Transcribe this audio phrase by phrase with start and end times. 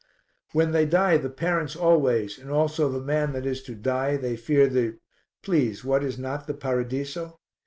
[0.51, 4.35] "When they die the parents always, and also the man that is to die, they
[4.35, 4.97] fear the
[5.43, 7.39] please, what is not the paradiso?